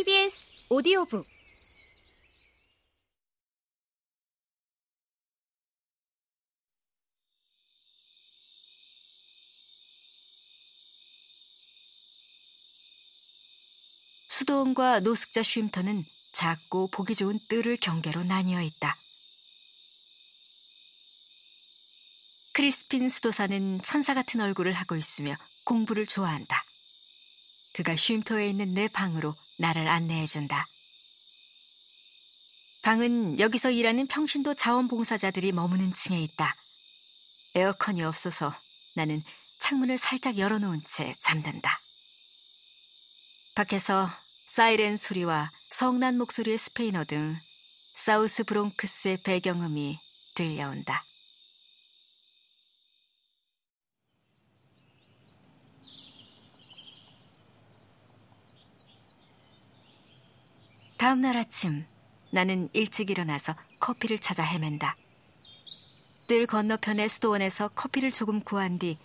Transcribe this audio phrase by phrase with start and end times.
[0.00, 1.26] KBS 오디오북
[14.28, 18.96] 수도원과 노숙자 쉼터는 작고 보기 좋은 뜰을 경계로 나뉘어 있다.
[22.52, 26.64] 크리스핀 수도사는 천사 같은 얼굴을 하고 있으며 공부를 좋아한다.
[27.74, 30.66] 그가 쉼터에 있는 내 방으로 나를 안내해준다.
[32.82, 36.56] 방은 여기서 일하는 평신도 자원봉사자들이 머무는 층에 있다.
[37.54, 38.54] 에어컨이 없어서
[38.94, 39.22] 나는
[39.58, 41.82] 창문을 살짝 열어놓은 채 잠든다.
[43.54, 44.10] 밖에서
[44.48, 47.38] 사이렌 소리와 성난 목소리의 스페인어 등
[47.92, 50.00] 사우스 브롱크스의 배경음이
[50.34, 51.04] 들려온다.
[61.00, 61.86] 다음 날 아침
[62.30, 64.98] 나는 일찍 일어나서 커피를 찾아 헤맨다.
[66.28, 68.98] 뜰 건너편의 수도원에서 커피를 조금 구한 뒤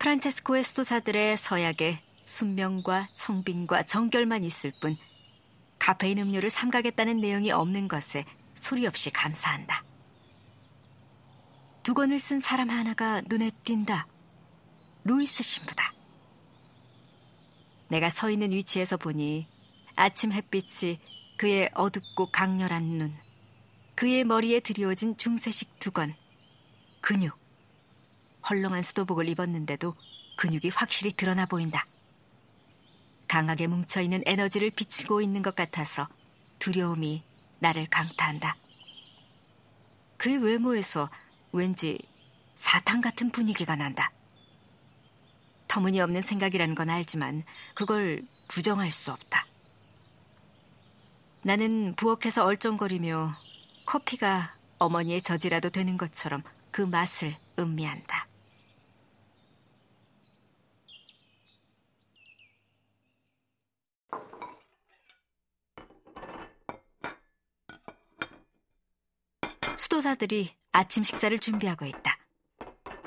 [0.00, 4.98] 프란체스코의 수도사들의 서약에 순명과 청빈과 정결만 있을 뿐
[5.78, 9.82] 카페인 음료를 삼가겠다는 내용이 없는 것에 소리 없이 감사한다.
[11.84, 14.06] 두 권을 쓴 사람 하나가 눈에 띈다.
[15.04, 15.94] 루이스 신부다.
[17.88, 19.48] 내가 서 있는 위치에서 보니
[19.98, 21.00] 아침 햇빛이
[21.38, 23.16] 그의 어둡고 강렬한 눈,
[23.96, 26.14] 그의 머리에 드리워진 중세식 두건,
[27.00, 27.36] 근육.
[28.48, 29.96] 헐렁한 수도복을 입었는데도
[30.36, 31.84] 근육이 확실히 드러나 보인다.
[33.26, 36.06] 강하게 뭉쳐있는 에너지를 비추고 있는 것 같아서
[36.60, 37.24] 두려움이
[37.58, 38.56] 나를 강타한다.
[40.16, 41.10] 그의 외모에서
[41.52, 41.98] 왠지
[42.54, 44.12] 사탕 같은 분위기가 난다.
[45.66, 47.42] 터무니없는 생각이라는 건 알지만
[47.74, 49.47] 그걸 부정할 수 없다.
[51.42, 53.34] 나는 부엌에서 얼쩡거리며
[53.86, 58.26] 커피가 어머니의 저지라도 되는 것처럼 그 맛을 음미한다.
[69.76, 72.18] 수도사들이 아침 식사를 준비하고 있다.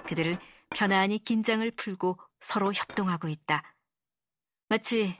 [0.07, 0.37] 그들은
[0.71, 3.75] 편안히 긴장을 풀고 서로 협동하고 있다.
[4.67, 5.19] 마치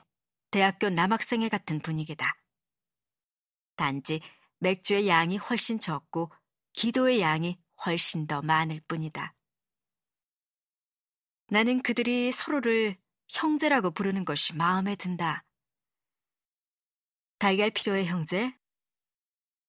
[0.50, 2.41] 대학교 남학생회 같은 분위기다.
[3.82, 4.22] 단지
[4.60, 6.32] 맥주의 양이 훨씬 적고
[6.74, 9.34] 기도의 양이 훨씬 더 많을 뿐이다.
[11.48, 12.96] 나는 그들이 서로를
[13.28, 15.44] 형제라고 부르는 것이 마음에 든다.
[17.40, 18.56] 달걀 필요해, 형제?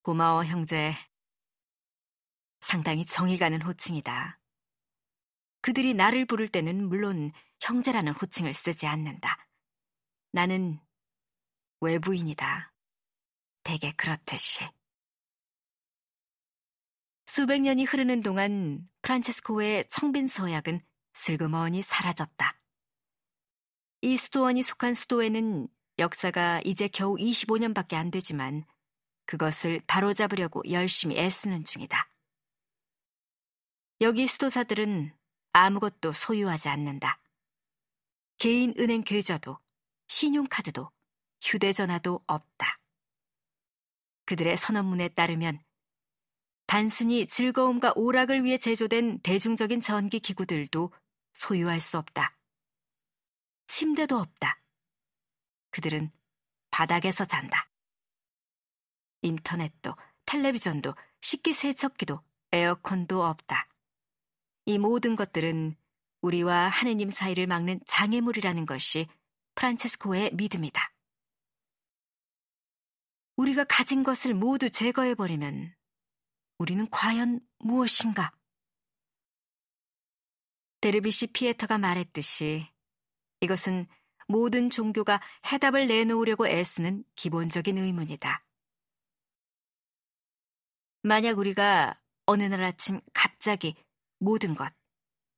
[0.03, 0.95] 고마워, 형제.
[2.61, 4.39] 상당히 정이 가는 호칭이다.
[5.63, 7.31] 그들이 나를 부를 때는 물론
[7.61, 9.49] 형제라는 호칭을 쓰지 않는다.
[10.33, 10.79] 나는
[11.81, 12.72] 외부인이다.
[13.63, 14.69] 대개 그렇듯이.
[17.27, 20.81] 수백 년이 흐르는 동안 프란체스코의 청빈 서약은
[21.15, 22.61] 슬그머니 사라졌다.
[24.03, 25.69] 이 수도원이 속한 수도에는
[25.99, 28.65] 역사가 이제 겨우 25년밖에 안 되지만
[29.25, 32.11] 그것을 바로잡으려고 열심히 애쓰는 중이다.
[34.01, 35.17] 여기 수도사들은
[35.53, 37.21] 아무것도 소유하지 않는다.
[38.39, 39.59] 개인 은행 계좌도,
[40.09, 40.91] 신용카드도,
[41.41, 42.82] 휴대전화도 없다.
[44.33, 45.61] 그들의 선언문에 따르면
[46.67, 50.91] 단순히 즐거움과 오락을 위해 제조된 대중적인 전기 기구들도
[51.35, 52.39] 소유할 수 없다.
[53.67, 54.63] 침대도 없다.
[55.71, 56.11] 그들은
[56.71, 57.69] 바닥에서 잔다.
[59.21, 59.95] 인터넷도,
[60.25, 62.23] 텔레비전도, 식기세척기도,
[62.53, 63.69] 에어컨도 없다.
[64.65, 65.77] 이 모든 것들은
[66.23, 69.09] 우리와 하느님 사이를 막는 장애물이라는 것이
[69.57, 70.92] 프란체스코의 믿음이다.
[73.37, 75.75] 우리가 가진 것을 모두 제거해버리면
[76.59, 78.33] 우리는 과연 무엇인가?
[80.81, 82.67] 데르비시 피에터가 말했듯이
[83.41, 83.87] 이것은
[84.29, 85.21] 모든 종교가
[85.53, 88.45] 해답을 내놓으려고 애쓰는 기본적인 의문이다.
[91.03, 91.95] 만약 우리가
[92.27, 93.75] 어느 날 아침 갑자기
[94.19, 94.73] 모든 것,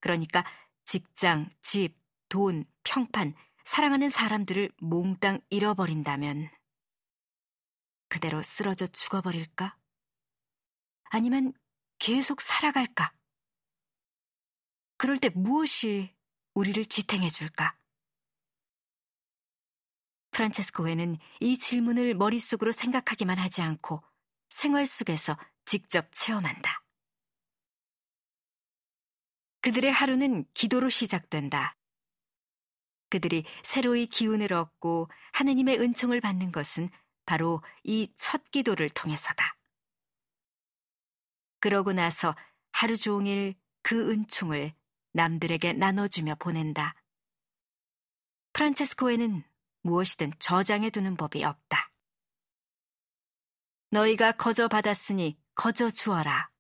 [0.01, 0.45] 그러니까
[0.85, 1.97] 직장, 집,
[2.29, 6.51] 돈, 평판, 사랑하는 사람들을 몽땅 잃어버린다면
[8.15, 9.77] 그대로 쓰러져 죽어버릴까?
[11.11, 11.53] 아니면
[11.99, 13.13] 계속 살아갈까?
[14.97, 16.15] 그럴 때 무엇이
[16.55, 17.77] 우리를 지탱해 줄까?
[20.31, 24.01] 프란체스코회는 이 질문을 머릿속으로 생각하기만 하지 않고
[24.49, 26.85] 생활 속에서 직접 체험한다.
[29.61, 31.77] 그들의 하루는 기도로 시작된다.
[33.09, 36.91] 그들이 새로이 기운을 얻고 하느님의 은총을 받는 것은
[37.27, 39.57] 바로 이 첫 기도를 통해서다.
[41.61, 42.35] 그러고 나서
[42.73, 44.75] 하루 종일 그 은총을
[45.13, 46.95] 남들에게 나눠주며 보낸다.
[48.53, 49.43] 프란체스코에는
[49.83, 51.93] 무엇이든 저장해 두는 법이 없다.
[53.91, 56.51] 너희가 거저 받았으니 거저 주어라.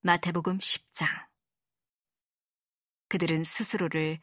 [0.00, 1.06] 마태복음 10장.
[3.08, 4.18] 그들은 스스로를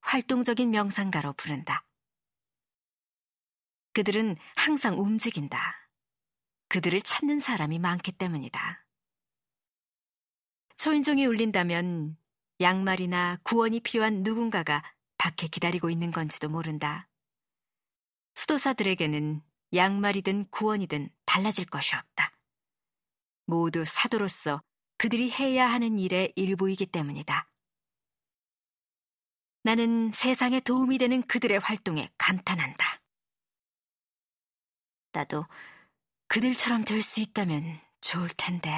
[0.00, 1.84] 활동적인 명상가로 부른다.
[3.94, 5.88] 그들은 항상 움직인다.
[6.68, 8.84] 그들을 찾는 사람이 많기 때문이다.
[10.76, 12.18] 초인종이 울린다면
[12.60, 14.82] 양말이나 구원이 필요한 누군가가
[15.16, 17.08] 밖에 기다리고 있는 건지도 모른다.
[18.34, 19.42] 수도사들에게는
[19.72, 22.32] 양말이든 구원이든 달라질 것이 없다.
[23.46, 24.62] 모두 사도로서
[24.98, 27.48] 그들이 해야 하는 일의 일부이기 때문이다.
[29.62, 32.93] 나는 세상에 도움이 되는 그들의 활동에 감탄한다.
[35.14, 35.46] 나도
[36.28, 38.70] 그들처럼 될 수 있다면 좋을 텐데.